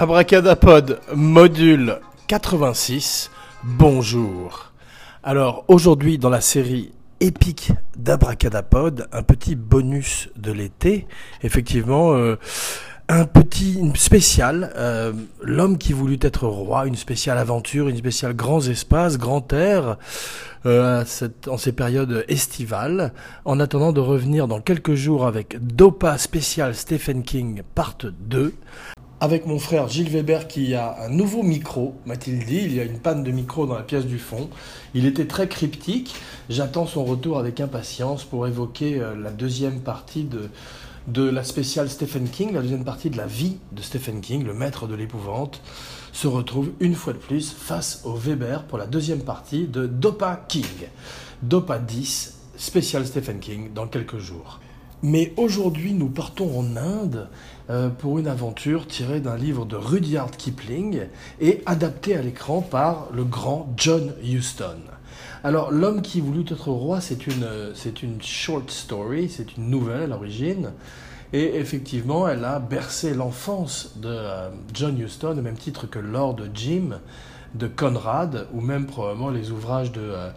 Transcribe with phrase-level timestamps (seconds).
[0.00, 1.98] Abracadapod, module
[2.28, 3.32] 86,
[3.64, 4.70] bonjour.
[5.24, 11.08] Alors aujourd'hui dans la série épique d'Abracadapod, un petit bonus de l'été,
[11.42, 12.36] effectivement euh,
[13.08, 15.12] un petit une spécial, euh,
[15.42, 19.96] l'homme qui voulut être roi, une spéciale aventure, une spéciale grands espaces, grand air,
[20.64, 21.04] euh,
[21.48, 23.12] en ces périodes estivales,
[23.44, 28.54] en attendant de revenir dans quelques jours avec Dopa spécial Stephen King part 2,
[29.20, 32.60] avec mon frère Gilles Weber qui a un nouveau micro, m'a-t-il dit.
[32.64, 34.48] Il y a une panne de micro dans la pièce du fond.
[34.94, 36.14] Il était très cryptique.
[36.48, 40.48] J'attends son retour avec impatience pour évoquer euh, la deuxième partie de,
[41.30, 44.86] la spéciale Stephen King, la deuxième partie de la vie de Stephen King, le maître
[44.86, 45.62] de l'épouvante,
[46.12, 50.44] se retrouve une fois de plus face au Weber pour la deuxième partie de Dopa
[50.48, 50.64] King.
[51.42, 54.60] Dopa 10, spécial Stephen King, dans quelques jours.
[55.02, 57.28] Mais aujourd'hui, nous partons en Inde
[57.98, 61.02] pour une aventure tirée d'un livre de Rudyard Kipling
[61.40, 64.78] et adaptée à l'écran par le grand John Huston.
[65.44, 67.46] Alors, L'homme qui voulut être roi, c'est une,
[68.02, 70.72] une short story, c'est une nouvelle à l'origine.
[71.32, 76.38] Et effectivement, elle a bercé l'enfance de euh, John Huston, au même titre que Lord
[76.54, 77.00] Jim,
[77.54, 80.30] de Conrad, ou même probablement les ouvrages de euh,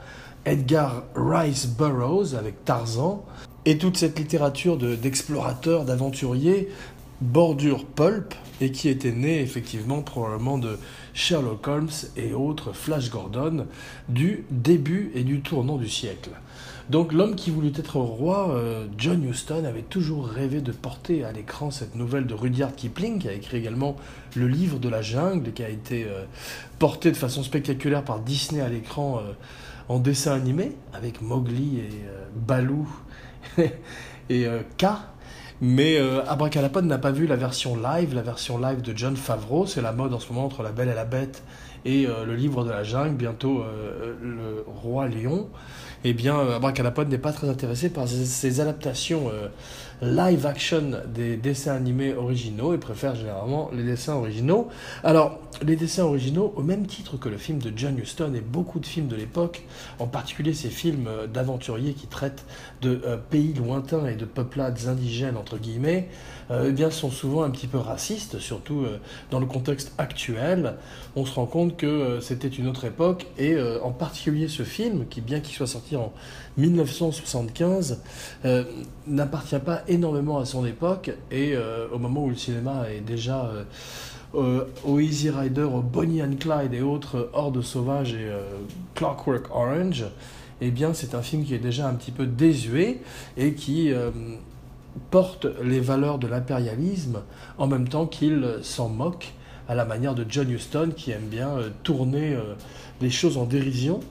[0.46, 3.24] Edgar Rice Burroughs avec Tarzan.
[3.64, 6.70] Et toute cette littérature d'explorateurs, d'aventuriers
[7.22, 10.78] bordure pulp et qui était née effectivement probablement de
[11.14, 13.68] Sherlock Holmes et autres Flash Gordon
[14.09, 16.31] du début et du tournant du siècle.
[16.90, 21.31] Donc l'homme qui voulut être roi, euh, John Huston, avait toujours rêvé de porter à
[21.31, 23.96] l'écran cette nouvelle de Rudyard Kipling, qui a écrit également
[24.36, 26.26] le livre de la jungle, qui a été euh,
[26.80, 29.31] porté de façon spectaculaire par Disney à l'écran euh,
[29.88, 31.90] en dessin animé, avec Mowgli et
[32.36, 32.88] Baloo
[34.30, 34.46] et
[34.78, 34.86] K.
[35.62, 36.24] Mais euh,
[36.82, 39.68] n'a pas vu la version live, la version live de John Favreau.
[39.68, 41.44] C'est la mode en ce moment entre La Belle et la Bête
[41.86, 45.50] et euh, le livre de la jungle, bientôt euh, le Roi Lion.
[46.04, 49.32] Eh bien, Abracadapod n'est pas très intéressé par ces, adaptations
[50.01, 54.67] live action des dessins animés originaux et préfère généralement les dessins originaux.
[55.03, 58.79] Alors, les dessins originaux, au même titre que le film de John Huston et beaucoup
[58.79, 59.63] de films de l'époque,
[60.00, 62.45] en particulier ces films d'aventuriers qui traitent
[62.81, 66.09] de euh, pays lointains et de peuplades indigènes, entre guillemets,
[66.41, 70.75] euh, eh bien, sont souvent un petit peu racistes, surtout euh, dans le contexte actuel.
[71.16, 75.22] On se rend compte que c'était une autre époque et en particulier ce film, qui
[75.22, 76.13] bien qu'il soit sorti en
[76.57, 78.01] 1975,
[79.07, 83.45] n'appartient pas énormément à son époque et euh, au moment où le cinéma est déjà
[83.45, 83.63] euh,
[84.35, 88.31] euh, au Easy Rider, au Bonnie and Clyde et autres Hordes sauvages et
[88.95, 90.06] Clockwork Orange,
[90.62, 93.01] eh bien c'est un film qui est déjà un petit peu désuet
[93.35, 93.91] et qui
[95.09, 97.22] porte les valeurs de l'impérialisme
[97.57, 99.34] en même temps qu'il s'en moque
[99.68, 102.35] à la manière de John Huston qui aime bien tourner
[103.00, 104.01] les choses en dérision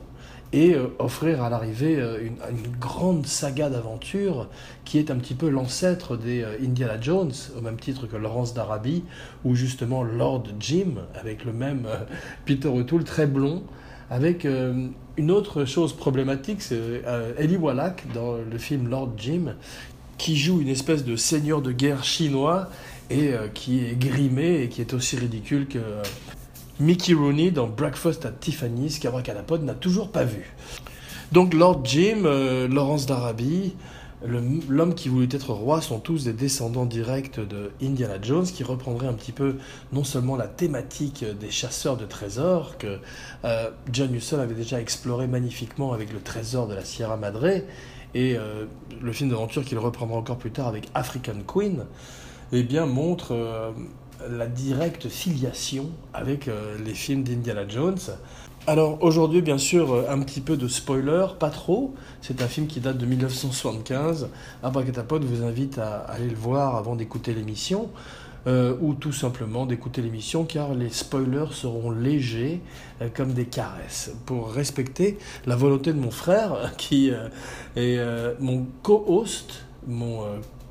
[0.52, 2.36] et euh, offrir à l'arrivée euh, une,
[2.80, 4.48] grande saga d'aventure
[4.84, 8.52] qui est un petit peu l'ancêtre des euh, Indiana Jones, au même titre que Laurence
[8.52, 9.04] d'Arabie,
[9.44, 11.86] ou justement Lord Jim, avec le même
[12.46, 13.62] Peter O'Toole très blond,
[14.10, 14.44] avec
[15.16, 17.04] une autre chose problématique, c'est
[17.38, 19.54] Eli Wallach dans le film Lord Jim,
[20.20, 22.68] qui joue une espèce de seigneur de guerre chinois
[23.10, 25.78] et qui est grimé et qui est aussi ridicule que
[26.80, 30.54] Mickey Rooney dans Breakfast at Tiffany's qu'Abracadapod n'a toujours pas vu.
[31.30, 33.74] Donc Lord Jim, euh, Laurence d'Arabie,
[34.26, 39.06] l'homme qui voulut être roi sont tous des descendants directs de Indiana Jones qui reprendraient
[39.06, 39.56] un petit peu
[39.92, 42.98] non seulement la thématique des chasseurs de trésors que
[43.44, 47.62] euh, John Huston avait déjà exploré magnifiquement avec le trésor de la Sierra Madre
[48.14, 48.66] et euh,
[49.00, 51.84] le film d'aventure qu'il reprendra encore plus tard avec African Queen,
[52.52, 53.72] eh bien montre
[54.28, 57.98] la directe filiation avec euh, les films d'Indiana Jones.
[58.66, 61.94] Alors aujourd'hui, bien sûr, euh, un petit peu de spoiler, pas trop.
[62.20, 64.28] C'est un film qui date de 1975.
[64.62, 67.90] Abracatapod vous invite à aller le voir avant d'écouter l'émission.
[68.46, 72.62] Euh, ou tout simplement d'écouter l'émission car les spoilers seront légers
[73.14, 77.12] comme des caresses pour respecter la volonté de mon frère qui
[77.76, 78.00] est
[78.40, 80.22] mon co-host, mon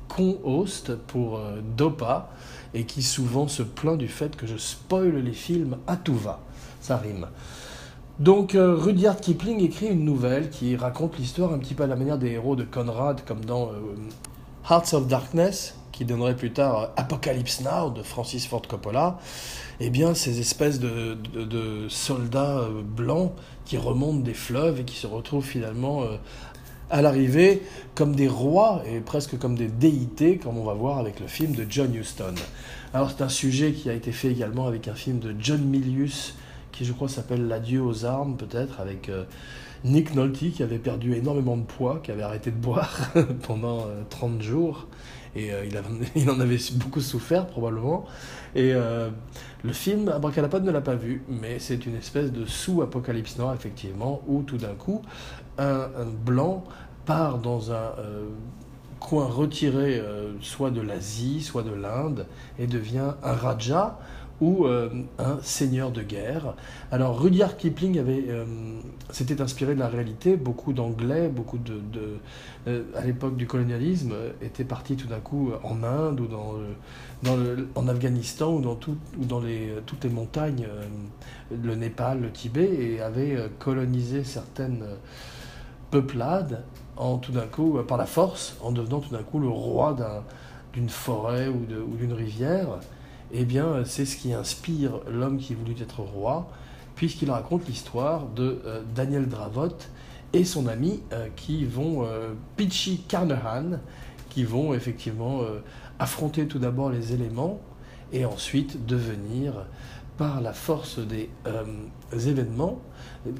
[0.08, 1.40] con-host pour
[1.76, 2.30] Dopa
[2.74, 6.40] et qui souvent se plaint du fait que je spoil les films à tout va.
[6.80, 7.28] Ça rime.
[8.20, 11.96] Donc euh, Rudyard Kipling écrit une nouvelle qui raconte l'histoire un petit peu à la
[11.96, 13.96] manière des héros de Conrad, comme dans euh,
[14.68, 19.18] Hearts of Darkness, qui donnerait plus tard euh, Apocalypse Now de Francis Ford Coppola.
[19.80, 21.18] Eh bien, ces espèces de,
[21.90, 23.32] soldats blancs
[23.66, 26.04] qui remontent des fleuves et qui se retrouvent finalement
[26.90, 27.62] à l'arrivée
[27.94, 31.54] comme des rois et presque comme des déités, comme on va voir avec le film
[31.54, 32.34] de John Huston.
[32.92, 36.34] Alors c'est un sujet qui a été fait également avec un film de John Milius,
[36.72, 39.24] qui je crois s'appelle L'adieu aux armes peut-être, avec euh,
[39.84, 43.12] Nick Nolte qui avait perdu énormément de poids, qui avait arrêté de boire
[43.46, 44.86] pendant 30 euh, jours.
[45.36, 45.64] Et euh,
[46.14, 48.04] il, en avait beaucoup souffert probablement.
[48.54, 53.54] Et le film Abracadapod ne l'a pas vu, mais c'est une espèce de sous-apocalypse noir,
[53.54, 55.02] effectivement, où tout d'un coup,
[55.56, 55.86] un,
[56.24, 56.64] blanc
[57.06, 57.92] part dans un
[58.98, 60.02] coin retiré
[60.40, 62.26] soit de l'Asie, soit de l'Inde,
[62.58, 64.00] et devient un Raja,
[64.40, 64.88] ou euh,
[65.18, 66.54] un seigneur de guerre.
[66.90, 68.44] Alors Rudyard Kipling avait, euh,
[69.10, 70.36] s'était inspiré de la réalité.
[70.36, 71.80] Beaucoup d'Anglais, beaucoup de,
[72.66, 76.28] euh, à l'époque du colonialisme, étaient partis tout d'un coup en Inde ou
[77.74, 80.66] en Afghanistan ou dans, toutes les montagnes,
[81.50, 84.84] le Népal, le Tibet, et avaient colonisé certaines
[85.90, 86.64] peuplades
[86.96, 89.96] en tout d'un coup par la force, en devenant tout d'un coup le roi
[90.72, 92.78] d'une forêt ou d'une rivière
[93.32, 96.48] eh bien, c'est ce qui inspire l'homme qui voulut être roi,
[96.96, 99.76] puisqu'il raconte l'histoire de euh, Daniel Dravot
[100.32, 102.34] et son ami euh, qui vont, euh,
[103.08, 103.78] Carnahan,
[104.28, 105.40] qui vont effectivement
[105.98, 107.60] affronter tout d'abord les éléments
[108.12, 109.66] et ensuite devenir,
[110.18, 111.30] par la force des
[112.12, 112.80] événements,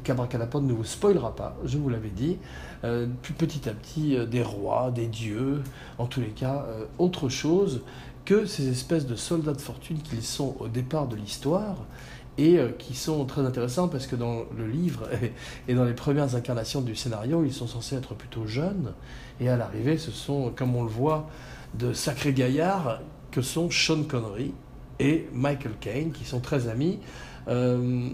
[0.04, 2.38] qu'Abracadapod ne vous spoilera pas, je vous l'avais dit,
[2.82, 5.62] petit à petit des rois, des dieux,
[5.98, 6.66] en tous les cas,
[6.98, 7.82] autre chose
[8.24, 11.76] que ces espèces de soldats de fortune qu'ils sont au départ de l'histoire
[12.38, 15.08] et euh, qui sont très intéressants parce que dans le livre
[15.68, 18.92] et dans les premières incarnations du scénario, ils sont censés être plutôt jeunes
[19.40, 21.28] et à l'arrivée, ce sont, comme on le voit,
[21.74, 23.00] de sacrés gaillards
[23.30, 24.52] que sont Sean Connery
[24.98, 26.98] et Michael Caine qui sont très amis.
[27.48, 28.10] Euh,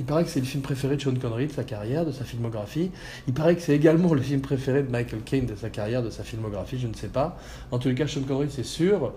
[0.00, 2.24] il paraît que c'est le film préféré de Sean Connery de sa carrière, de sa
[2.24, 2.90] filmographie.
[3.28, 6.08] Il paraît que c'est également le film préféré de Michael Caine de sa carrière, de
[6.08, 7.36] sa filmographie, je ne sais pas.
[7.70, 9.12] En tout cas, Sean Connery, c'est sûr,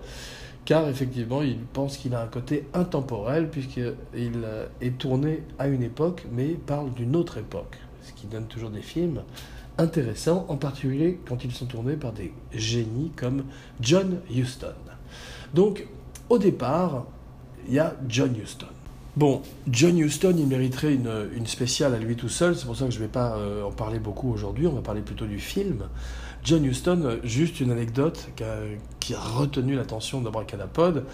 [0.66, 5.82] car effectivement, il pense qu'il a un côté intemporel, puisqu'il euh, est tourné à une
[5.82, 9.22] époque, mais parle d'une autre époque, ce qui donne toujours des films
[9.78, 13.44] intéressants, en particulier quand ils sont tournés par des génies comme
[13.80, 14.74] John Huston.
[15.54, 15.86] Donc,
[16.28, 17.06] au départ,
[17.68, 18.73] il y a John Huston.
[19.16, 22.90] Bon, John Huston, il mériterait une, spéciale à lui tout seul, c'est pour ça que
[22.90, 25.84] je ne vais pas euh, en parler beaucoup aujourd'hui, on va parler plutôt du film.
[26.42, 28.56] John Huston, euh, juste une anecdote qui a,
[28.98, 31.04] qui a retenu l'attention d'Abracadapod,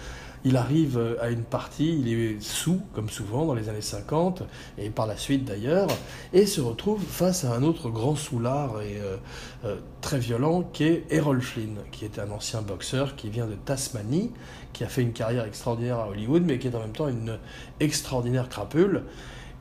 [0.44, 4.42] il arrive euh, à une partie, il est sous, comme souvent dans les années 50,
[4.78, 5.88] et par la suite d'ailleurs,
[6.32, 8.98] et se retrouve face à un autre grand soulard et
[9.64, 13.54] euh, très violent qui est Errol Flynn, qui est un ancien boxeur qui vient de
[13.54, 14.32] Tasmanie,
[14.72, 17.38] qui a fait une carrière extraordinaire à Hollywood, mais qui est en même temps une
[17.80, 19.02] extraordinaire crapule,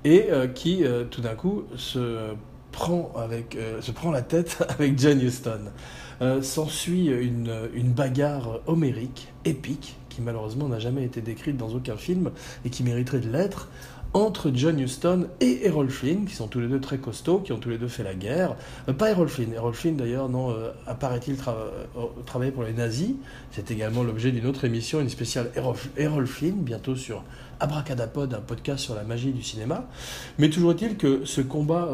[0.06, 2.34] et qui tout d'un coup se
[2.72, 3.12] prend,
[4.14, 5.72] la tête avec John Huston.
[6.42, 12.32] S'ensuit une bagarre homérique, épique, malheureusement n'a jamais été décrite dans aucun film
[12.66, 13.70] et qui mériterait de l'être,
[14.14, 17.60] entre John Huston et Errol Flynn, qui sont tous les deux très costauds, qui ont
[17.60, 18.56] tous les deux fait la guerre.
[18.88, 19.54] Euh, pas Errol Flynn.
[19.54, 23.12] Errol Flynn, d'ailleurs, non, euh, apparaît-il euh, travailler pour les nazis.
[23.52, 25.52] C'est également l'objet d'une autre émission, une spéciale
[25.96, 27.24] Errol, Flynn, bientôt sur
[27.60, 29.88] Abracadapod, un podcast sur la magie du cinéma.
[30.40, 31.90] Mais toujours est-il que ce combat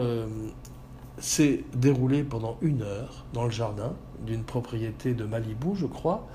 [1.18, 3.94] s'est déroulé pendant une heure dans le jardin
[4.26, 6.28] d'une propriété de Malibu, je crois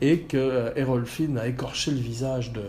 [0.00, 2.62] et que euh, Errol Flynn a écorché le visage de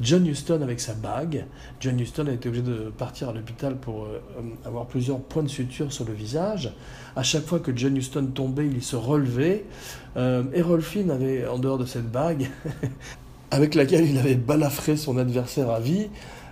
[0.00, 1.44] John Huston avec sa bague.
[1.78, 4.20] John Huston a été obligé de partir à l'hôpital pour euh,
[4.64, 6.72] avoir plusieurs points de suture sur le visage.
[7.16, 9.64] À chaque fois que John Huston tombait, il se relevait.
[10.16, 12.48] Euh, Errol Flynn avait, en dehors de cette bague,
[13.50, 16.08] avec laquelle il avait balafré son adversaire à vie,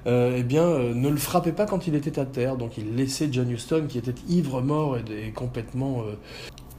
[0.07, 2.57] eh bien, ne le frappait pas quand il était à terre.
[2.57, 6.03] Donc il laissait John Huston, qui était ivre-mort et, complètement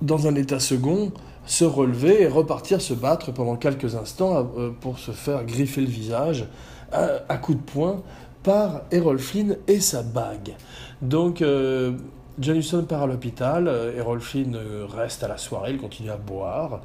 [0.01, 1.11] dans un état second,
[1.45, 5.87] se relever et repartir se battre pendant quelques instants euh, pour se faire griffer le
[5.87, 6.45] visage
[6.91, 8.01] à, coups de poing
[8.41, 10.55] par Errol Flynn et sa bague.
[11.01, 11.91] Donc euh,
[12.39, 14.57] John Huston part à l'hôpital, euh, Errol Flynn
[14.95, 16.81] reste à la soirée, il continue à boire,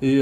[0.00, 0.20] et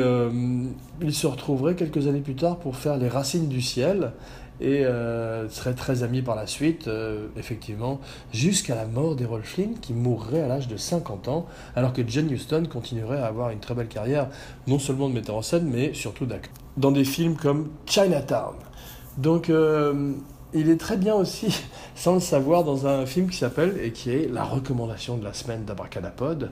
[1.01, 4.13] il se retrouverait quelques années plus tard pour faire Les Racines du Ciel,
[4.61, 8.01] et euh, serait très ami par la suite, euh, effectivement,
[8.33, 12.31] jusqu'à la mort d'Errol Flynn, qui mourrait à l'âge de 50 ans, alors que John
[12.31, 14.29] Huston continuerait à avoir une très belle carrière,
[14.67, 18.55] non seulement de metteur en scène, mais surtout d'acteur, dans des films comme Chinatown.
[19.17, 20.13] Donc, euh,
[20.53, 21.63] il est très bien aussi,
[21.95, 25.33] sans le savoir, dans un film qui s'appelle, et qui est la recommandation de la
[25.33, 26.51] semaine d'Abracadapod,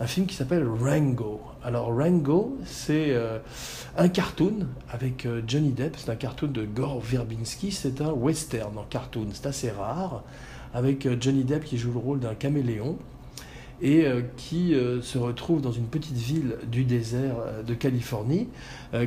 [0.00, 1.42] un film qui s'appelle Rango.
[1.62, 3.38] Alors Rango, c'est euh,
[3.98, 8.76] un cartoon avec euh, Johnny Depp, c'est un cartoon de Gore Verbinski, c'est un western
[8.78, 10.24] en cartoon, c'est assez rare,
[10.72, 12.96] avec euh, Johnny Depp qui joue le rôle d'un caméléon.
[13.82, 14.04] et
[14.36, 18.48] qui se retrouve dans une petite ville du désert de Californie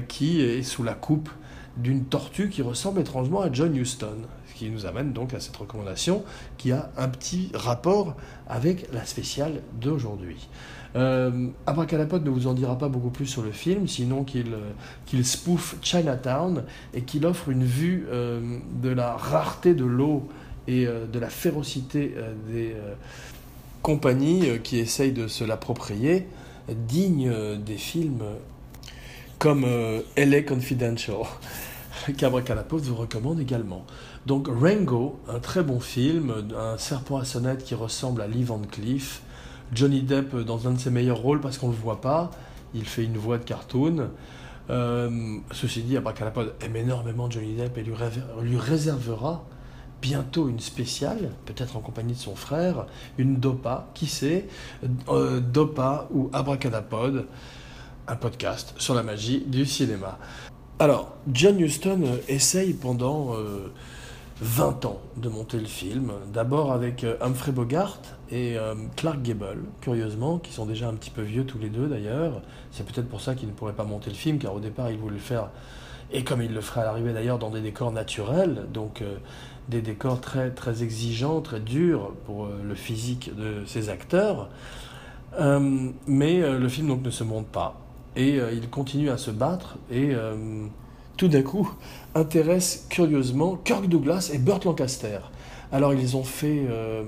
[0.08, 1.30] qui est sous la coupe
[1.78, 4.18] d'une tortue qui ressemble étrangement à John Huston.
[4.48, 6.24] Ce qui nous amène donc à cette recommandation
[6.58, 8.16] qui a un petit rapport
[8.48, 10.48] avec la spéciale d'aujourd'hui.
[10.96, 14.72] Euh, Abracadapod ne vous en dira pas beaucoup plus sur le film, sinon qu'il euh,
[15.06, 20.28] qu'il spoof Chinatown et qu'il offre une vue euh, de la rareté de l'eau
[20.68, 22.14] et euh, de la férocité
[22.48, 22.76] des
[23.82, 26.28] compagnies qui essayent de se l'approprier,
[26.70, 28.24] digne des films
[29.40, 29.66] comme
[30.16, 31.18] LA Confidential,
[32.18, 33.86] qu'Abracadapod vous recommande également.
[34.26, 38.62] Donc Rango, un très bon film, un serpent à sonnette qui ressemble à Lee Van
[38.72, 39.22] Cleef,
[39.74, 42.32] Johnny Depp dans un de ses meilleurs rôles parce qu'on ne le voit pas,
[42.74, 44.10] il fait une voix de cartoon.
[44.70, 49.46] Euh, ceci dit, Abracadapod aime énormément Johnny Depp et lui, réservera
[50.02, 52.86] bientôt une spéciale, peut-être en compagnie de son frère,
[53.18, 54.48] une Dopa, qui sait,
[55.10, 57.26] euh, Dopa ou Abracadapod,
[58.08, 60.20] un podcast sur la magie du cinéma.
[60.80, 63.36] Alors, John Huston essaye pendant...
[63.36, 63.72] Euh,
[64.42, 68.00] 20 ans de monter le film, d'abord avec euh, Humphrey Bogart
[68.34, 71.88] et euh, Clark Gable, curieusement, qui sont déjà un petit peu vieux tous les deux
[71.88, 72.42] d'ailleurs.
[72.72, 74.98] C'est peut-être pour ça qu'ils ne pourraient pas monter le film, car au départ ils
[74.98, 75.50] voulaient le faire,
[76.12, 79.18] et comme ils le feraient à l'arrivée d'ailleurs, dans des décors naturels, donc euh,
[79.70, 84.50] des décors très, très exigeants, très durs pour le physique de ces acteurs.
[85.40, 87.80] mais le film donc ne se monte pas,
[88.18, 90.12] et il continue à se battre, et
[91.16, 91.72] tout d'un coup,
[92.14, 95.20] intéresse curieusement Kirk Douglas et Burt Lancaster.
[95.74, 97.04] Alors ils ont fait euh,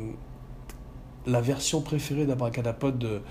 [1.27, 3.21] la version préférée d'Abracadapod de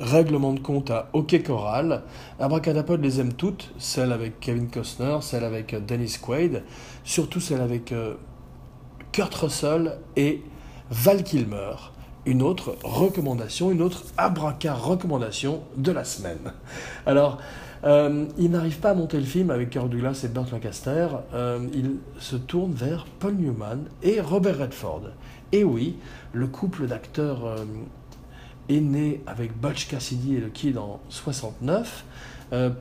[0.00, 2.02] Règlement de compte à Hockey Choral.
[2.38, 6.62] Abracadapod les aime toutes, celle avec Kevin Costner, celle avec euh, Dennis Quaid,
[7.04, 8.14] surtout celle avec euh,
[9.12, 10.42] Kurt Russell et
[10.90, 11.74] Val Kilmer.
[12.24, 16.52] Une autre recommandation, une autre abraca recommandation de la semaine.
[17.06, 17.38] Alors,
[17.84, 21.08] euh, il n'arrive pas à monter le film avec Kirk Douglas et Burt Lancaster.
[21.72, 25.04] Il se tourne vers Paul Newman et Robert Redford.
[25.52, 25.96] Et oui,
[26.32, 27.64] le couple d'acteurs euh,
[28.68, 32.04] est né avec Butch Cassidy et le Kid en 69.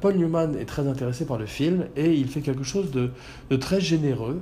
[0.01, 3.11] Paul Newman est très intéressé par le film et il fait quelque chose de,
[3.57, 4.41] très généreux,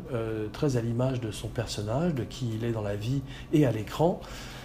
[0.54, 3.22] très à l'image de son personnage, de qui il est dans la vie
[3.52, 4.22] et à l'écran.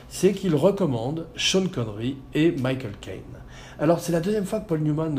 [0.09, 3.23] C'est qu'il recommande Sean Connery et Michael Caine.
[3.81, 5.19] Alors c'est la deuxième fois que Paul Newman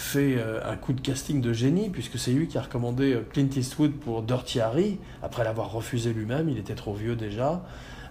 [0.00, 3.26] fait euh, un coup de casting de génie, puisque c'est lui qui a recommandé euh,
[3.32, 7.62] Clint Eastwood pour Dirty Harry, après l'avoir refusé lui-même, il était trop vieux déjà.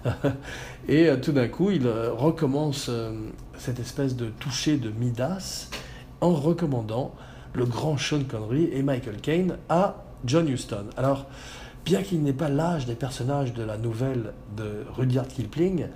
[0.88, 2.90] et euh, tout d'un coup, il recommence
[3.58, 5.70] cette espèce de toucher de Midas
[6.22, 7.14] en recommandant
[7.54, 10.86] le grand Sean Connery et Michael Caine à John Huston.
[10.98, 11.26] Alors,
[11.86, 15.88] bien qu'il n'ait pas l'âge des personnages de la nouvelle de Rudyard Kipling,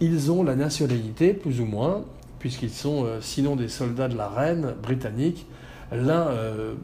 [0.00, 2.04] ils ont la nationalité, plus ou moins,
[2.38, 5.46] puisqu'ils sont euh, sinon des soldats de la reine britannique,
[5.92, 6.74] l'un euh,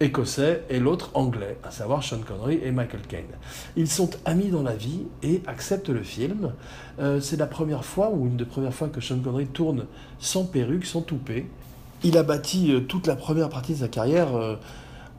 [0.00, 3.24] écossais et l'autre anglais, à savoir Sean Connery et Michael Caine.
[3.76, 6.52] Ils sont amis dans la vie et acceptent le film.
[6.98, 9.86] Euh, c'est la première fois, ou une des premières fois, que Sean Connery tourne
[10.18, 11.46] sans perruque, sans toupet.
[12.02, 14.58] Il a bâti toute la première partie de sa carrière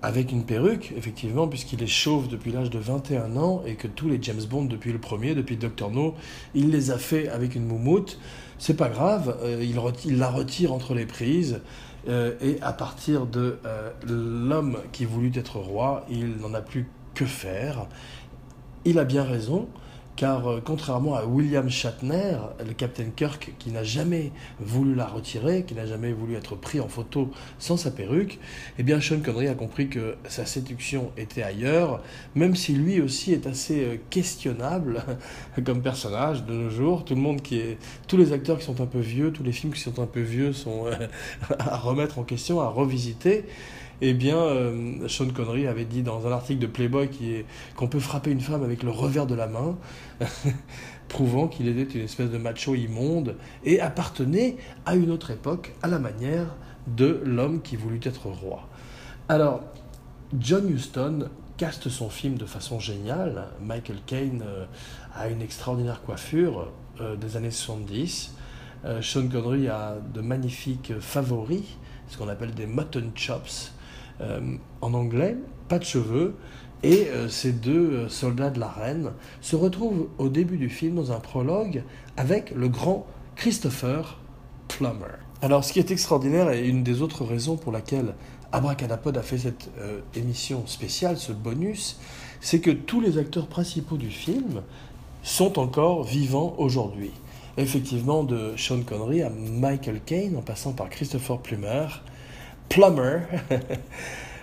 [0.02, 4.08] avec une perruque, effectivement, puisqu'il est chauve depuis l'âge de 21 ans et que tous
[4.08, 6.14] les James Bond depuis le premier, depuis Dr No,
[6.54, 8.20] il les a fait avec une moumoute.
[8.60, 11.62] C'est pas grave, euh, il, la retire entre les prises.
[12.08, 16.90] Euh, et à partir de euh, l'homme qui voulut être roi, il n'en a plus
[17.14, 17.88] que faire.
[18.86, 19.68] Il a bien raison
[20.18, 25.64] car euh, contrairement à William Shatner, le Captain Kirk qui n'a jamais voulu la retirer,
[25.64, 28.40] qui n'a jamais voulu être pris en photo sans sa perruque,
[28.80, 32.02] eh bien Sean Connery a compris que sa séduction était ailleurs,
[32.36, 35.04] même si lui aussi est assez euh, questionnable
[35.64, 37.06] comme personnage de nos jours.
[37.06, 39.52] Tout le monde qui est, tous les acteurs qui sont un peu vieux, tous les
[39.52, 41.08] films qui sont un peu vieux sont euh,
[41.60, 43.46] à remettre en question, à revisiter
[44.02, 47.10] eh bien, euh, Sean Connery avait dit dans un article de Playboy
[47.76, 49.78] qu'on peut frapper une femme avec le revers de la main,
[51.08, 55.88] prouvant qu'il était une espèce de macho immonde et appartenait à une autre époque, à
[55.88, 58.68] la manière de l'homme qui voulut être roi.
[59.30, 59.62] Alors,
[60.38, 63.48] John Huston caste son film de façon géniale.
[63.62, 64.66] Michael Caine euh,
[65.16, 68.36] a une extraordinaire coiffure euh, des années 70.
[69.02, 71.66] Sean Connery a de magnifiques favoris,
[72.08, 73.74] ce qu'on appelle des mutton chops,
[74.82, 75.36] en anglais,
[75.68, 76.36] pas de cheveux,
[76.84, 80.96] et euh, ces deux euh, soldats de la reine se retrouvent au début du film
[80.96, 81.84] dans un prologue
[82.18, 84.20] avec le grand Christopher
[84.68, 85.18] Plummer.
[85.42, 88.14] Alors ce qui est extraordinaire et une des autres raisons pour laquelle
[88.52, 89.70] Abracadapod a fait cette
[90.16, 92.00] émission spéciale, ce bonus,
[92.42, 94.62] c'est que tous les acteurs principaux du film
[95.22, 97.12] sont encore vivants aujourd'hui.
[97.58, 101.88] effectivement de Sean Connery à Michael Caine en passant par Christopher Plummer.
[102.70, 103.22] Plummer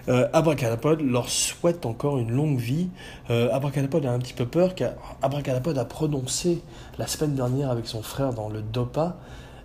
[0.09, 2.89] Euh, Abracadapod leur souhaite encore une longue vie.
[3.31, 6.63] Euh, Abracadapod a un petit peu peur car Abracadapod a prononcé
[6.99, 9.17] la semaine dernière avec son frère dans le DOPA,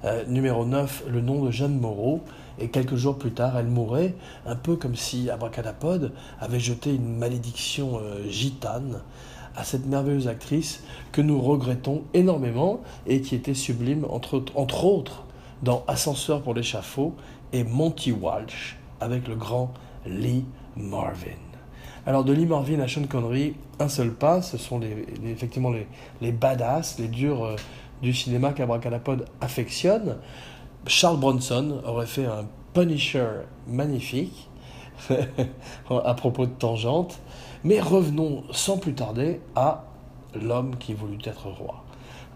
[0.05, 2.21] euh, numéro 9, le nom de Jeanne Moreau.
[2.57, 7.17] Et quelques jours plus tard, elle mourrait, un peu comme si Abracadapod avait jeté une
[7.17, 8.99] malédiction gitane
[9.55, 14.43] à cette merveilleuse actrice que nous regrettons énormément et qui était sublime, entre
[14.85, 15.23] autres,
[15.63, 17.13] dans Ascenseur pour l'échafaud
[17.53, 19.73] et Monty Walsh avec le grand
[20.05, 21.37] Lee Marvin.
[22.05, 24.81] Alors de Lee Marvin à Sean Connery, un seul pas, ce sont
[25.25, 25.87] effectivement les,
[26.21, 27.55] les, badass, les durs euh,
[28.01, 30.17] du cinéma qu'Abracadapod affectionne.
[30.87, 33.27] Charles Bronson aurait fait un Punisher
[33.67, 34.49] magnifique
[35.89, 37.19] à propos de tangente.
[37.63, 39.83] Mais revenons sans plus tarder à
[40.33, 41.83] l'homme qui voulut être roi.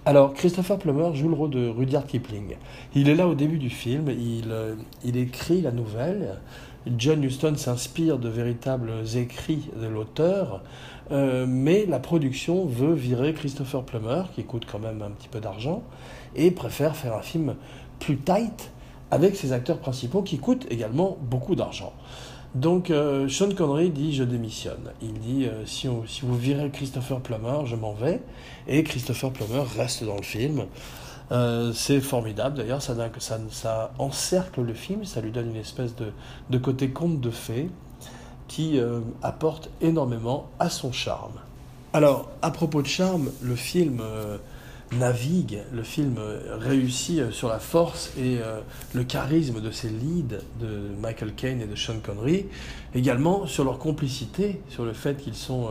[0.06, 2.56] Alors, Christopher Plummer joue le rôle de Rudyard Kipling.
[2.94, 4.76] Il est là au début du film, il, euh,
[5.06, 6.40] écrit la nouvelle,
[6.98, 10.62] John Huston s'inspire de véritables écrits de l'auteur,
[11.12, 15.40] euh, mais la production veut virer Christopher Plummer, qui coûte quand même un petit peu
[15.40, 15.84] d'argent,
[16.36, 17.56] et préfère faire un film
[18.00, 18.72] plus tight
[19.10, 21.94] avec ses acteurs principaux qui coûtent également beaucoup d'argent.
[22.56, 24.92] Donc euh, Sean Connery dit je démissionne.
[25.02, 28.22] Il dit euh, si, vous virez Christopher Plummer, je m'en vais.
[28.68, 30.66] Et Christopher Plummer reste dans le film.
[31.32, 36.90] Euh, c'est formidable d'ailleurs, ça, encercle le film, ça lui donne une espèce de, côté
[36.90, 37.70] conte de fées
[38.48, 38.80] qui
[39.24, 41.40] apporte énormément à son charme.
[41.94, 44.04] Alors, à propos de charme, le film
[45.00, 46.16] navigue, le film
[46.60, 48.38] réussit sur la force et
[48.94, 52.46] le charisme de ses leads de Michael Caine et de Sean Connery,
[52.96, 55.70] également sur leur complicité, sur le fait qu'ils sont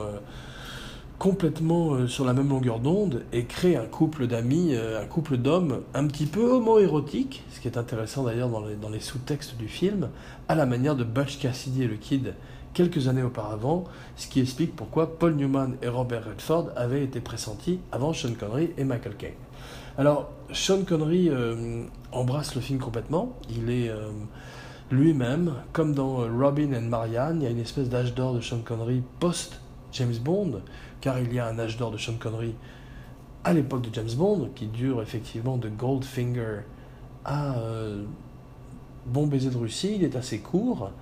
[1.22, 5.36] complètement euh, sur la même longueur d'onde et crée un couple d'amis, euh, un couple
[5.36, 9.56] d'hommes un petit peu homo-érotique, ce qui est intéressant d'ailleurs dans les, dans les sous-textes
[9.56, 10.08] du film,
[10.48, 12.34] à la manière de Butch Cassidy et le Kid
[12.74, 13.84] quelques années auparavant,
[14.16, 18.70] ce qui explique pourquoi Paul Newman et Robert Redford avaient été pressentis avant Sean Connery
[18.76, 19.32] et Michael Caine.
[19.98, 23.90] Alors, Sean Connery euh, embrasse le film complètement, il est
[24.90, 28.60] lui-même, comme dans Robin and Marianne, il y a une espèce d'âge d'or de Sean
[28.64, 30.60] Connery post-James Bond,
[31.00, 32.54] car il y a un âge d'or de Sean Connery
[33.44, 36.60] à l'époque de James Bond, qui dure effectivement de Goldfinger
[37.24, 38.04] à euh,
[39.06, 40.92] Bon baiser de Russie, il est assez court.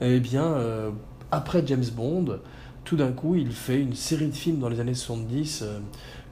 [0.00, 0.90] Eh bien, euh,
[1.32, 2.38] après James Bond,
[2.84, 5.78] tout d'un coup, il fait une série de films dans les années 70, euh,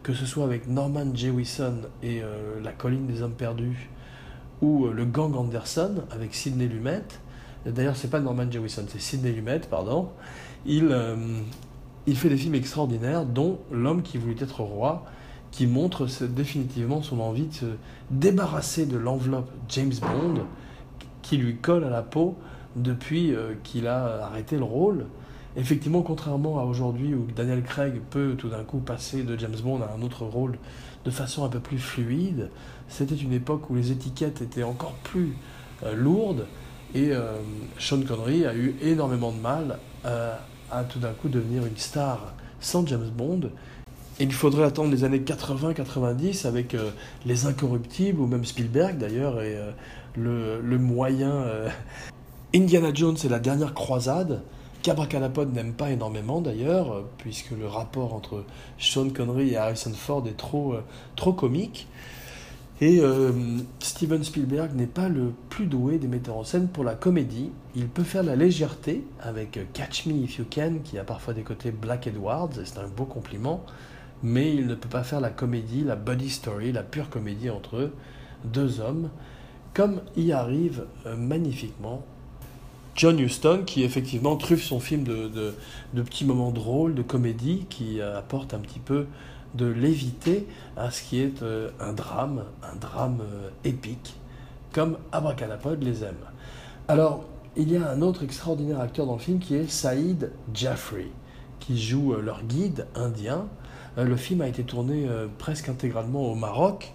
[0.04, 2.22] que ce soit avec Norman Jewison et
[2.62, 3.90] La colline des hommes perdus,
[4.62, 7.02] ou Le gang Anderson avec Sidney Lumet.
[7.66, 10.08] D'ailleurs, c'est pas Norman Jewison, c'est Sidney Lumet, pardon.
[10.64, 10.96] Il
[12.06, 15.04] il fait des films extraordinaires, dont L'homme qui voulut être roi,
[15.50, 17.66] qui montre définitivement son envie de se
[18.10, 20.42] débarrasser de l'enveloppe James Bond
[21.22, 22.36] qui lui colle à la peau
[22.76, 25.06] depuis euh, qu'il a arrêté le rôle.
[25.56, 29.80] Effectivement, contrairement à aujourd'hui où Daniel Craig peut tout d'un coup passer de James Bond
[29.83, 30.59] à un autre rôle
[31.04, 32.50] de façon un peu plus fluide,
[32.88, 35.35] c'était une époque où les étiquettes étaient encore plus
[35.83, 36.46] euh, lourdes
[36.94, 37.33] et euh,
[37.78, 42.87] Sean Connery a eu énormément de mal à tout d'un coup devenir une star sans
[42.87, 43.50] James Bond.
[44.18, 46.74] il faudrait attendre les années 80-90 avec
[47.26, 49.59] Les Incorruptibles ou même Spielberg d'ailleurs et
[50.16, 51.44] le, moyen
[52.52, 54.42] Indiana Jones et la dernière croisade
[54.82, 58.44] qu'Abracadapod n'aime pas énormément d'ailleurs puisque le rapport entre
[58.76, 60.74] Sean Connery et Harrison Ford est trop,
[61.14, 61.86] trop comique.
[62.80, 63.30] Et euh,
[63.78, 67.52] Steven Spielberg n'est pas le plus doué des metteurs en scène pour la comédie.
[67.76, 71.42] Il peut faire la légèreté avec Catch Me If You Can, qui a parfois des
[71.42, 73.64] côtés Black Edwards, et c'est un beau compliment,
[74.22, 77.90] mais il ne peut pas faire la comédie, la body story, la pure comédie entre
[78.44, 79.10] deux hommes,
[79.74, 82.02] comme y arrive euh, magnifiquement
[83.00, 85.54] John Huston, qui effectivement truffe son film de,
[85.94, 89.06] de petits moments drôles, de comédie, qui apporte un petit peu
[89.54, 94.16] de l'éviter à ce qui est euh, un drame, un drame euh, épique,
[94.72, 96.14] comme Abracadapod les aime.
[96.88, 97.24] Alors,
[97.56, 101.08] il y a un autre extraordinaire acteur dans le film qui est Saïd Jaffrey,
[101.58, 103.46] qui joue euh, leur guide indien.
[103.96, 105.08] le film a été tourné
[105.38, 106.94] presque intégralement au Maroc,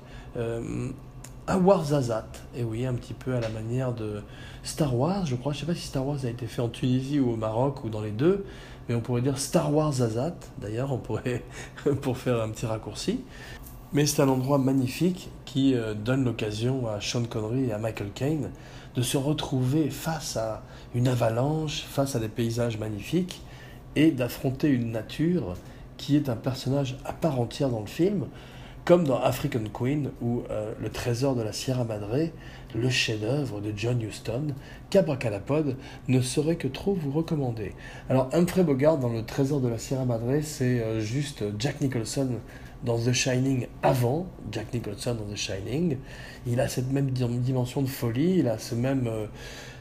[1.47, 4.21] à Ouarzazate, et oui, un petit peu à la manière de
[4.63, 5.53] Star Wars, je crois.
[5.53, 7.83] Je ne sais pas si Star Wars a été fait en Tunisie ou au Maroc
[7.83, 8.45] ou dans les deux,
[8.89, 11.43] mais on pourrait dire Star Wars Azat, d'ailleurs, on pourrait,
[12.01, 13.21] pour faire un petit raccourci.
[13.93, 18.09] Mais c'est un endroit magnifique qui euh, donne l'occasion à Sean Connery et à Michael
[18.13, 18.51] Caine
[18.95, 20.63] de se retrouver face à
[20.95, 23.41] une avalanche, face à des paysages magnifiques
[23.95, 25.55] et d'affronter une nature
[25.97, 28.25] qui est un personnage à part entière dans le film,
[28.85, 32.29] comme dans African Queen ou euh, Le Trésor de la Sierra Madre,
[32.75, 34.53] le chef-d'œuvre de John Huston,
[34.91, 35.75] qu'Abracadapod
[36.07, 37.73] ne saurait que trop vous recommander.
[38.09, 42.29] Alors Humphrey Bogart dans Le Trésor de la Sierra Madre, c'est euh, juste Jack Nicholson
[42.83, 45.97] dans The Shining avant Jack Nicholson dans The Shining.
[46.45, 49.25] Il a cette même dimension de folie, il a ce même, euh,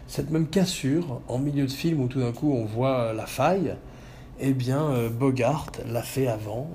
[0.07, 3.75] cette même cassure en milieu de film où tout d'un coup on voit la faille.
[4.41, 6.69] Eh bien, Bogart l'a fait avant.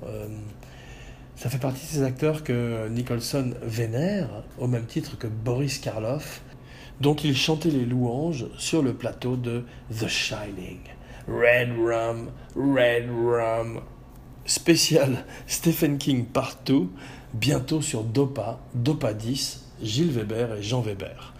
[1.40, 6.42] Ça fait partie de ces acteurs que Nicholson vénère, au même titre que Boris Karloff,
[7.00, 10.80] dont il chantait les louanges sur le plateau de The Shining.
[11.26, 13.80] Red Rum, Red Rum.
[14.44, 16.90] Spécial Stephen King partout,
[17.32, 21.32] bientôt sur Dopa, Dopa 10, Gilles Weber et Jean Weber.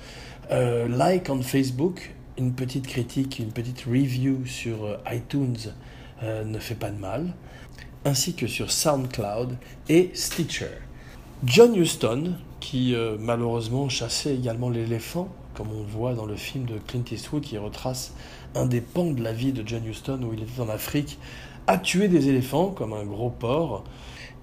[0.51, 5.59] Euh, like on Facebook, une petite critique, une petite review sur euh, iTunes
[6.23, 7.35] euh, ne fait pas de mal
[8.05, 9.57] ainsi que sur SoundCloud
[9.89, 10.71] et Stitcher.
[11.45, 16.79] John Huston, qui euh, malheureusement chassait également l'éléphant, comme on voit dans le film de
[16.79, 18.15] Clint Eastwood qui retrace
[18.55, 21.19] un des pans de la vie de John Huston où il était en Afrique,
[21.67, 23.85] a tué des éléphants comme un gros porc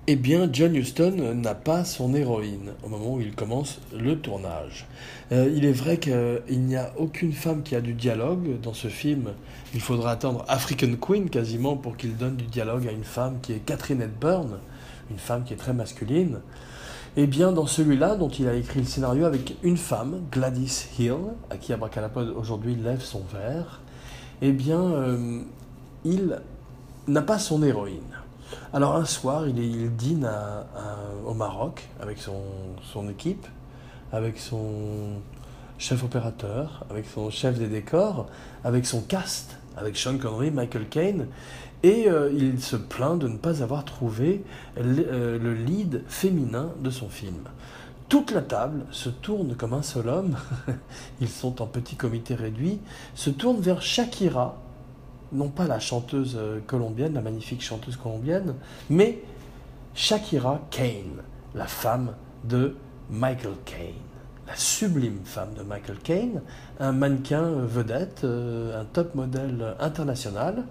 [0.10, 4.88] eh bien, John Huston n'a pas son héroïne au moment où il commence le tournage.
[5.34, 8.88] Euh, il est vrai qu'il n'y a aucune femme qui a du dialogue dans ce
[8.88, 9.34] film.
[9.74, 13.52] Il faudra attendre African Queen quasiment pour qu'il donne du dialogue à une femme qui
[13.52, 14.60] est Catherine Hepburn,
[15.12, 16.39] une femme qui est très masculine.
[17.17, 21.17] Eh bien, dans celui-là, dont il a écrit le scénario avec une femme, Gladys Hill,
[21.50, 23.82] à qui Abracadapod aujourd'hui lève son verre,
[24.41, 25.41] eh bien, euh,
[26.06, 26.39] il
[27.10, 28.00] n'a pas son héroïne.
[28.73, 30.29] Alors un soir, il, dîne
[31.25, 33.45] au Maroc avec son, équipe,
[34.12, 35.19] avec son
[35.77, 38.27] chef opérateur, avec son chef des décors,
[38.63, 41.27] avec son cast, avec Sean Connery, Michael Caine,
[41.83, 44.43] et euh, il se plaint de ne pas avoir trouvé
[44.77, 47.43] euh, le lead féminin de son film.
[48.10, 50.38] Toute la table se tourne comme un seul homme,
[51.21, 52.79] ils sont en petit comité réduit,
[53.15, 54.57] se tourne vers Shakira,
[55.32, 58.56] non pas la chanteuse euh, colombienne, la magnifique chanteuse colombienne,
[58.90, 59.20] mais
[59.94, 61.24] Shakira Kane,
[61.56, 62.13] la femme
[62.44, 62.76] de
[63.10, 63.94] Michael Caine,
[64.48, 66.42] la sublime femme de Michael Caine,
[66.80, 70.63] un mannequin euh, vedette, euh, un top modèle international,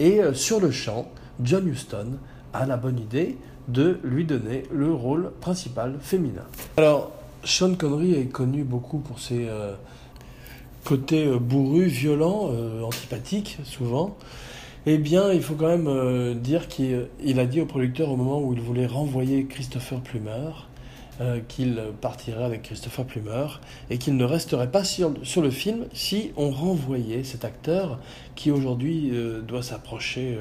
[0.00, 1.08] et sur le champ,
[1.42, 2.18] John Huston
[2.52, 6.44] a la bonne idée de lui donner le rôle principal féminin.
[6.76, 7.10] Alors,
[7.42, 9.48] Sean Connery est connu beaucoup pour ses
[10.84, 14.16] côté euh, bourru, violent, euh, antipathique souvent,
[14.86, 18.40] eh bien, il faut quand même euh, dire qu'il a dit au producteur au moment
[18.40, 20.50] où il voulait renvoyer Christopher Plummer
[21.48, 23.60] qu'il partirait avec Christopher Plummer
[23.90, 27.98] et qu'il ne resterait pas sur, sur, le film si on renvoyait cet acteur
[28.36, 29.10] qui aujourd'hui
[29.44, 30.38] doit s'approcher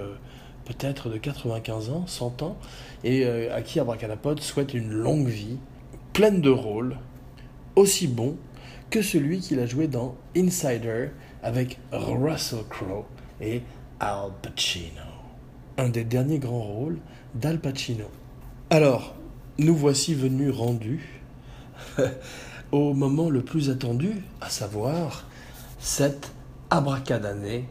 [0.65, 2.57] peut-être de 95 ans, 100 ans,
[3.03, 5.57] et à qui Abracadapod souhaite une longue vie,
[6.13, 6.97] pleine de rôles,
[7.75, 8.35] aussi bons
[8.89, 11.09] que celui qu'il a joué dans Insider
[11.43, 13.05] avec Russell Crowe
[13.41, 13.61] et
[13.99, 15.01] Al Pacino.
[15.77, 16.97] Un des derniers grands rôles
[17.35, 18.05] d'Al Pacino.
[18.69, 19.15] Alors,
[19.59, 21.21] nous voici venus rendus
[22.71, 25.25] au moment le plus attendu, à savoir
[25.79, 26.31] cette
[26.69, 27.65] abracadannée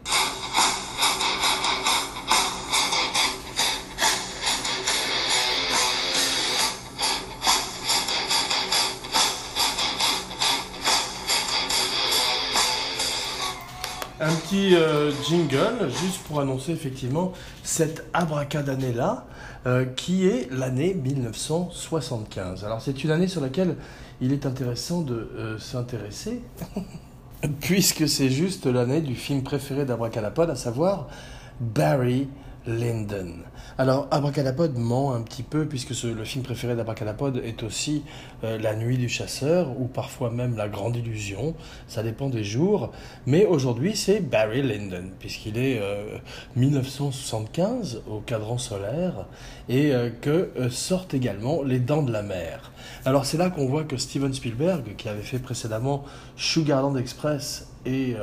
[14.47, 17.33] petit euh, jingle juste pour annoncer effectivement
[17.63, 19.25] cette abracadannée-là,
[19.65, 22.63] euh, qui est l'année 1975.
[22.63, 23.75] Alors c'est une année sur laquelle
[24.21, 26.41] il est intéressant de euh, s'intéresser,
[27.59, 31.09] puisque c'est juste l'année du film préféré d'Abracadapod, à savoir
[31.59, 32.29] Barry
[32.65, 33.33] Lyndon.
[33.79, 38.01] Alors, Abracadapod ment un petit peu, puisque le film préféré d'Abracadapod est aussi
[38.43, 41.53] euh, La Nuit du Chasseur, ou parfois même La Grande Illusion,
[41.87, 42.91] ça dépend des jours.
[43.27, 45.79] Mais aujourd'hui, c'est Barry Lyndon, puisqu'il est
[46.55, 49.27] 1975 euh, au cadran solaire,
[49.69, 52.71] et euh, que sortent également Les Dents de la Mer.
[53.05, 56.03] Alors, c'est là qu'on voit que Steven Spielberg, qui avait fait précédemment
[56.35, 58.15] Sugarland Express et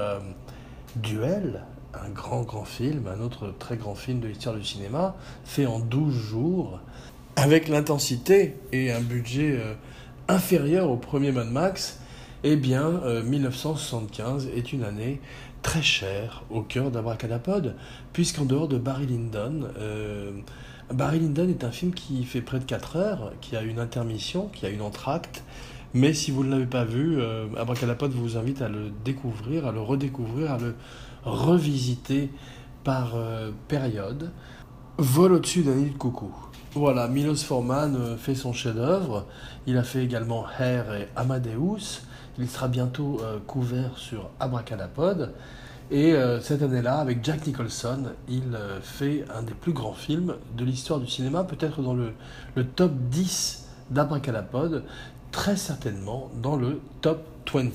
[0.97, 1.63] Duel,
[2.05, 5.79] un grand, grand film, un autre très grand film de l'histoire du cinéma, fait en
[5.79, 6.81] 12 jours,
[7.37, 9.75] avec l'intensité et un budget euh,
[10.29, 12.01] inférieur au premier Mad Max,
[12.45, 15.21] eh bien, 1975 euh, est une année
[15.63, 17.75] très chère au cœur d'Abracadapod,
[18.13, 20.31] puisqu'en dehors de Barry Lyndon, euh,
[20.93, 24.49] Barry Lyndon est un film qui fait près de 4 heures, qui a une intermission,
[24.53, 25.43] qui a une entracte,
[25.95, 27.23] mais si vous ne l'avez pas vu,
[27.57, 30.75] Abracadapod vous invite à le découvrir, à le redécouvrir, à le
[31.25, 32.31] revisité
[32.85, 34.31] par euh, période,
[34.97, 36.33] Vol au-dessus d'un nid de coucou.
[36.75, 39.27] Voilà, Milos Forman euh, fait son chef-d'œuvre.
[39.67, 42.03] Il a fait également Hair et Amadeus.
[42.39, 45.33] Il sera bientôt euh, couvert sur Abracadapod.
[45.91, 50.99] Et cette année-là, avec Jack Nicholson, il fait un des plus grands films de l'histoire
[50.99, 52.15] du cinéma, peut-être dans le,
[52.55, 54.83] le, top 10 d'Abracadapod,
[55.31, 57.69] très certainement dans le top 20.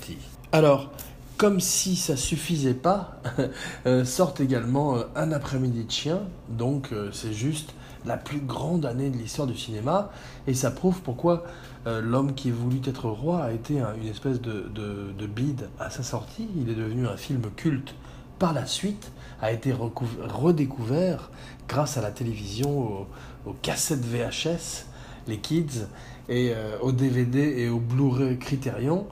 [0.51, 0.91] Alors,
[1.39, 3.21] comme si ça suffisait pas,
[4.03, 7.73] sort également Un après-midi de chien, donc c'est juste
[8.05, 10.11] la plus grande année de l'histoire du cinéma,
[10.47, 11.43] et ça prouve pourquoi
[11.87, 16.03] euh, L'homme qui voulu être roi a été une espèce de, de, bide à sa
[16.03, 16.47] sortie.
[16.57, 17.93] Il est devenu un film culte
[18.37, 21.29] par la suite, a été redécouvert
[21.67, 23.05] grâce à la télévision,
[23.45, 24.85] aux, cassettes VHS,
[25.27, 25.85] les kids,
[26.27, 29.07] et euh, aux DVD et au Blu-ray Criterion,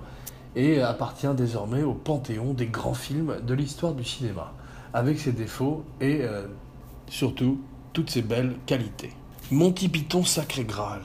[0.58, 4.54] et appartient désormais au panthéon des grands films de l'histoire du cinéma,
[4.92, 6.48] avec ses défauts et euh,
[7.08, 7.62] surtout
[7.94, 9.12] toutes ses belles qualités.
[9.52, 11.02] Monty Python Sacré Graal.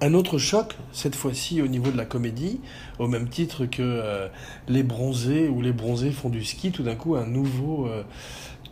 [0.00, 2.60] Un autre choc, cette fois-ci au niveau de la comédie,
[2.98, 4.28] au même titre que euh,
[4.68, 8.04] Les Bronzés ou Les Bronzés font du ski, tout d'un coup un nouveau euh,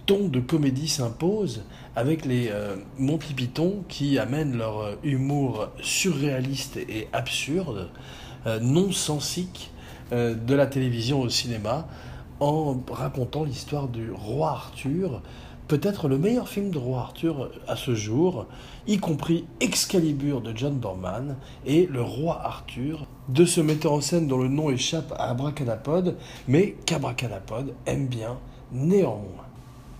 [0.06, 1.62] ton de comédie s'impose
[1.94, 2.50] avec les
[2.98, 7.90] Monty Python qui amènent leur humour surréaliste et absurde,
[8.62, 9.71] non sensique
[10.12, 11.88] de la télévision au cinéma,
[12.40, 15.22] en racontant l'histoire du roi Arthur,
[15.68, 18.46] peut-être le meilleur film de Roi Arthur à ce jour,
[18.86, 24.26] y compris Excalibur de John Dorman et Le Roi Arthur de ce metteur en scène
[24.26, 26.16] dont le nom échappe à Abracadapod,
[26.48, 28.38] mais qu'Abracadapod aime bien
[28.70, 29.46] néanmoins.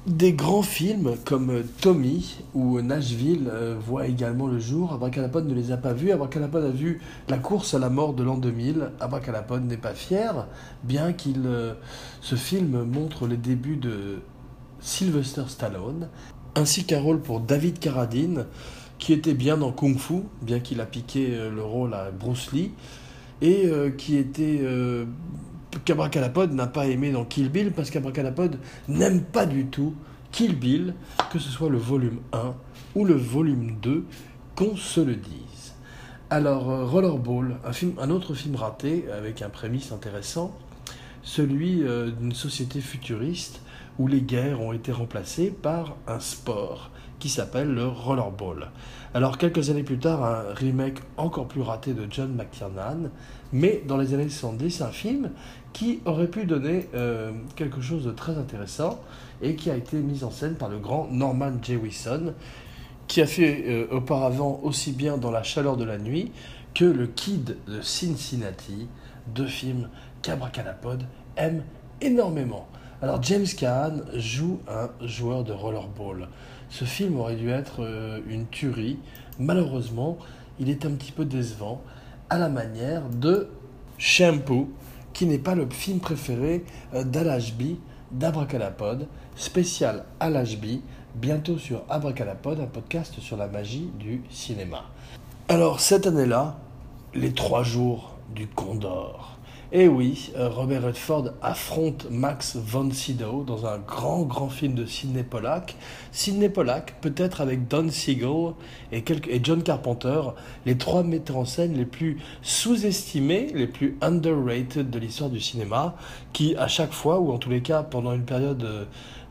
[0.06, 4.92] Des grands films comme Tommy ou Nashville euh, voient également le jour.
[4.92, 6.10] Abracadapod ne les a pas vus.
[6.10, 8.90] Abracadapod a vu La course à la mort de l'an 2000.
[8.98, 10.48] Abracadapod n'est pas fier,
[10.82, 11.74] bien qu'il euh,
[12.20, 14.18] ce film montre les débuts de
[14.80, 16.08] Sylvester Stallone,
[16.56, 18.46] ainsi qu'un rôle pour David Carradine,
[18.98, 22.52] qui était bien dans Kung Fu, bien qu'il a piqué euh, le rôle à Bruce
[22.52, 22.72] Lee,
[23.40, 25.04] et euh, qui était euh,
[25.85, 28.58] qu'Abracadapod n'a pas aimé dans Kill Bill, parce qu'Abracadapod
[28.88, 29.94] n'aime pas du tout
[30.30, 30.94] Kill Bill,
[31.32, 32.54] que ce soit le volume 1
[32.94, 34.04] ou le volume 2,
[34.54, 35.74] qu'on se le dise.
[36.30, 40.56] Alors, Rollerball, un, film, un autre film raté, avec un prémisse intéressant,
[41.22, 41.82] celui
[42.18, 43.61] d'une société futuriste
[43.98, 48.70] où les guerres ont été remplacées par un sport qui s'appelle le rollerball.
[49.14, 53.11] Alors quelques années plus tard, un remake encore plus raté de John McTiernan,
[53.52, 55.30] mais dans les années 70, un film
[55.72, 59.00] qui aurait pu donner euh, quelque chose de très intéressant
[59.40, 62.35] et qui a été mis en scène par le grand Norman Jewison,
[63.08, 66.32] qui a fait euh, auparavant aussi bien dans La chaleur de la nuit
[66.74, 68.88] que Le Kid de Cincinnati,
[69.35, 69.88] deux films
[70.22, 71.04] qu'Abracadapod
[71.37, 71.62] aime
[72.00, 72.66] énormément.
[73.02, 76.28] Alors James Caan joue un joueur de rollerball.
[76.70, 78.98] Ce film aurait dû être euh, une tuerie.
[79.38, 80.18] Malheureusement,
[80.58, 81.82] il est un petit peu décevant
[82.30, 83.48] à la manière de
[83.98, 84.70] Shampoo,
[85.12, 87.79] qui n'est pas le film préféré euh, d'Alashby,
[88.11, 90.83] d'Abracadapod, spécial Alashby,
[91.14, 94.85] bientôt sur Abracadapod, un podcast sur la magie du cinéma.
[95.48, 96.57] Alors cette année-là,
[97.14, 99.38] les trois jours du Condor.
[99.74, 104.74] Et eh oui, euh, Robert Redford affronte Max von Sydow dans un grand, grand film
[104.74, 105.76] de Sidney Pollack.
[106.11, 108.52] Sidney Pollack, peut-être avec Don Siegel
[108.92, 110.20] et, et John Carpenter,
[110.66, 115.96] les trois metteurs en scène les plus sous-estimés, les plus underrated de l'histoire du cinéma,
[116.35, 118.87] qui à chaque fois, ou en tous les cas pendant une période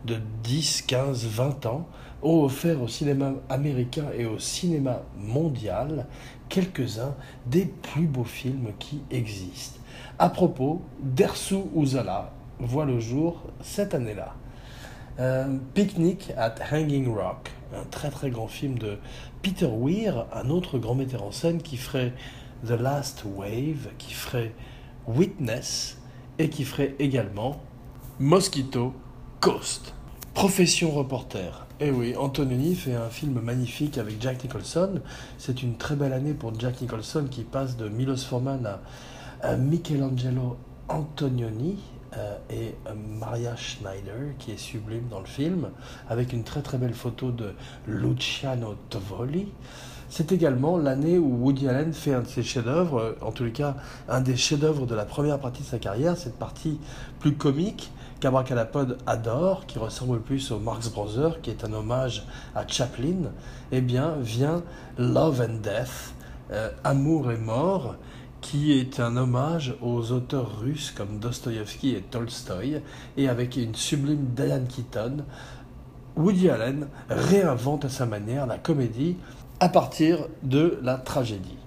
[0.06, 1.88] de 10, 15, 20 ans,
[2.23, 6.08] ont offert au cinéma américain et au cinéma mondial
[6.49, 7.13] quelques-uns
[7.45, 9.81] des plus beaux films qui existent
[10.21, 14.36] à propos d'Ersu Uzala voit le jour cette année-là.
[15.19, 18.99] Euh, Picnic at Hanging Rock, un très très grand film de
[19.41, 22.13] Peter Weir, un autre grand metteur en scène qui ferait
[22.67, 24.53] The Last Wave, qui ferait
[25.07, 25.97] Witness
[26.38, 27.60] et qui ferait également
[28.19, 28.93] Mosquito
[29.39, 29.95] Coast.
[30.36, 31.65] Profession reporter.
[31.79, 35.01] Eh oui, Antonini fait un film magnifique avec Jack Nicholson.
[35.39, 38.81] C'est une très belle année pour Jack Nicholson qui passe de Milos Forman à
[39.58, 41.77] Michelangelo Antonioni
[42.17, 45.69] euh, et Maria Schneider, qui est sublime dans le film,
[46.10, 47.54] avec une très très belle photo de
[47.88, 49.47] Luciano Tovoli.
[50.10, 53.54] C'est également l'année où Woody Allen fait un de ses chefs-d'œuvre, euh, en tous les
[53.54, 53.77] cas
[54.10, 56.80] un des chefs-d'œuvre de la première partie de sa carrière, cette partie
[57.19, 62.25] plus comique qu'Abracadapod adore, qui ressemble plus au Marx Brothers, qui est un hommage
[62.56, 63.32] à Chaplin.
[63.71, 64.63] Eh bien, vient
[64.97, 66.13] Love and Death,
[66.51, 67.95] euh, Amour et mort,
[68.41, 72.82] qui est un hommage aux auteurs russes comme Dostoïevski et Tolstoï,
[73.17, 75.17] et avec une sublime Diane Keaton,
[76.17, 79.15] Woody Allen réinvente à sa manière la comédie
[79.60, 81.58] à partir de la tragédie.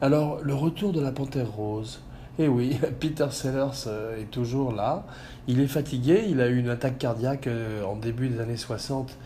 [0.00, 2.00] Alors, le retour de la panthère rose.
[2.38, 5.04] Eh oui, Peter Sellers euh, est toujours là.
[5.46, 9.16] Il est fatigué, il a eu une attaque cardiaque euh, en début des années 60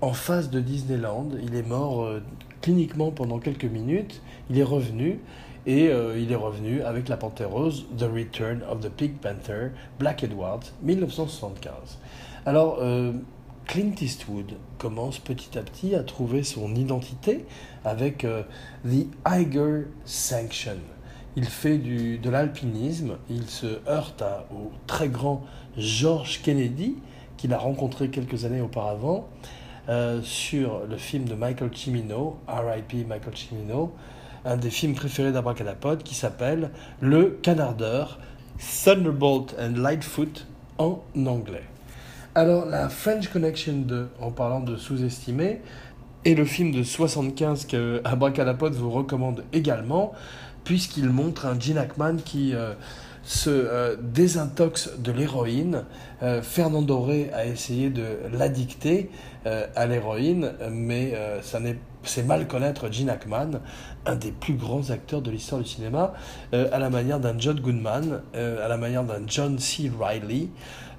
[0.00, 1.28] en face de Disneyland.
[1.42, 2.22] Il est mort euh,
[2.60, 4.20] cliniquement pendant quelques minutes.
[4.50, 5.20] Il est revenu
[5.66, 10.22] et il est revenu avec La Panthère Rose, The Return of the Pig Panther, Black
[10.22, 11.98] Edward, 1975.
[12.44, 12.80] Alors,
[13.66, 17.46] Clint Eastwood commence petit à petit à trouver son identité
[17.84, 18.42] avec euh,
[18.84, 20.76] The Eiger Sanction.
[21.36, 24.22] Il fait de l'alpinisme, il se heurte
[24.52, 25.42] au très grand
[25.76, 26.96] George Kennedy,
[27.36, 29.26] qu'il a rencontré quelques années auparavant,
[29.88, 33.04] euh, sur le film de Michael Cimino, R.I.P.
[33.04, 33.92] Michael Cimino,
[34.44, 38.18] un des films préférés d'Abracadapod qui s'appelle Le Canardeur,
[38.58, 40.46] Thunderbolt and Lightfoot
[40.78, 41.64] en anglais.
[42.34, 45.60] Alors, la French Connection 2, en parlant de sous-estimé,
[46.24, 50.12] est le film de 75 que Abracadapod vous recommande également,
[50.64, 52.72] puisqu'il montre un Gene Hackman qui euh,
[53.22, 55.84] se euh, désintoxe de l'héroïne.
[56.22, 59.10] Euh, Fernando Rey a essayé de l'addicter
[59.76, 61.76] à l'héroïne, mais ça n'est
[62.08, 63.60] c'est mal connaître Gene Hackman,
[64.06, 66.14] un des plus grands acteurs de l'histoire du cinéma,
[66.52, 69.90] à la manière d'un John Goodman, à la manière d'un John C.
[69.98, 70.48] Riley.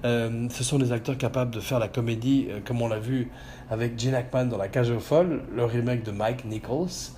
[0.04, 3.30] Euh, ce sont des acteurs capables de faire la comédie, euh, comme on l'a vu
[3.70, 7.12] avec Gene Hackman dans La Cage aux Folles, le remake de Mike Nichols,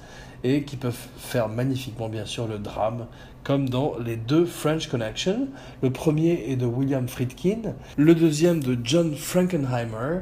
[0.44, 3.06] et qui peuvent faire magnifiquement, bien sûr, le drame,
[3.42, 5.48] comme dans les deux French Connection.
[5.82, 10.20] Le premier est de William Friedkin, le deuxième de John Frankenheimer.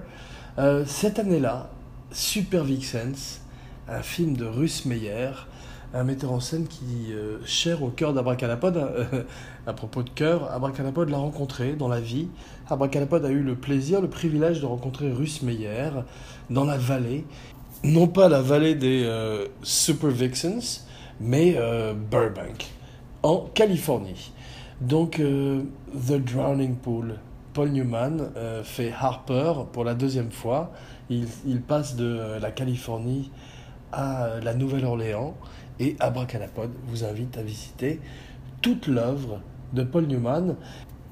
[0.58, 1.70] Euh, cette année-là,
[2.10, 3.42] Super Vixens,
[3.88, 5.30] un film de Russ Meyer,
[5.94, 8.76] un metteur en scène qui euh, cher au cœur d'Abracadapod.
[8.76, 9.22] Euh,
[9.66, 12.28] à propos de cœur, Abracadapod l'a rencontré dans la vie.
[12.68, 15.90] Abracadapod a eu le plaisir, le privilège de rencontrer Russ Meyer
[16.50, 17.24] dans la vallée.
[17.84, 20.86] Non pas la vallée des euh, Super Vixens,
[21.20, 21.56] mais
[22.10, 22.66] Burbank,
[23.22, 24.32] en Californie.
[24.80, 27.14] Donc, The Drowning Pool.
[27.54, 28.30] Paul Newman
[28.64, 30.72] fait Harper pour la deuxième fois.
[31.08, 33.30] Il passe de la Californie
[33.92, 35.34] à la Nouvelle-Orléans
[35.78, 38.00] et Abracadapod vous invite à visiter
[38.62, 39.40] toute l'œuvre
[39.72, 40.56] de Paul Newman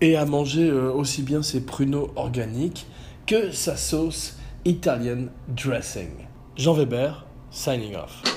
[0.00, 2.86] et à manger euh, aussi bien ses pruneaux organiques
[3.26, 6.10] que sa sauce Italian dressing.
[6.56, 8.33] Jean Weber, signing off.